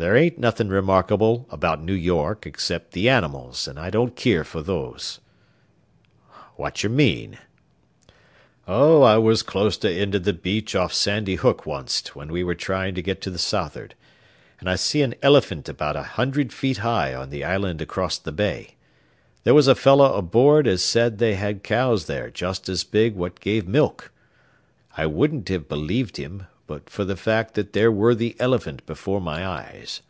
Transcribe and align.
"There 0.00 0.16
ain't 0.16 0.38
nothin' 0.38 0.68
remarkable 0.68 1.48
about 1.50 1.82
New 1.82 1.92
York 1.92 2.46
except 2.46 2.92
the 2.92 3.08
animals, 3.08 3.66
and 3.66 3.80
I 3.80 3.90
don't 3.90 4.14
keer 4.14 4.44
fer 4.44 4.60
those." 4.60 5.18
"Whatchermean?" 6.56 7.36
"Oh, 8.68 9.02
I 9.02 9.16
was 9.18 9.42
closte 9.42 9.84
into 9.86 10.20
the 10.20 10.32
beach 10.32 10.76
off 10.76 10.92
Sandy 10.94 11.34
Hook 11.34 11.66
onct 11.66 12.14
when 12.14 12.30
we 12.30 12.44
was 12.44 12.58
tryin' 12.58 12.94
to 12.94 13.02
get 13.02 13.20
to 13.22 13.30
the 13.32 13.40
south'ard, 13.40 13.96
an' 14.60 14.68
I 14.68 14.76
see 14.76 15.02
an 15.02 15.16
eliphint 15.20 15.68
about 15.68 15.96
a 15.96 16.04
hundred 16.14 16.52
feet 16.52 16.76
high 16.76 17.12
on 17.12 17.30
the 17.30 17.42
island 17.42 17.82
acrost 17.82 18.22
the 18.24 18.30
bay. 18.30 18.76
There 19.42 19.52
was 19.52 19.66
a 19.66 19.74
feller 19.74 20.16
aboard 20.16 20.68
as 20.68 20.80
said 20.80 21.18
they 21.18 21.34
had 21.34 21.64
cows 21.64 22.06
there 22.06 22.30
just 22.30 22.68
as 22.68 22.84
big 22.84 23.16
what 23.16 23.40
give 23.40 23.66
milk. 23.66 24.12
I 24.96 25.06
wouldn't 25.06 25.48
have 25.48 25.68
believed 25.68 26.18
him, 26.18 26.46
but 26.66 26.90
fer 26.90 27.02
the 27.02 27.16
fact 27.16 27.54
that 27.54 27.72
there 27.72 27.90
ware 27.90 28.14
the 28.14 28.36
eliphint 28.38 28.84
before 28.84 29.22
my 29.22 29.42
eyes." 29.46 30.02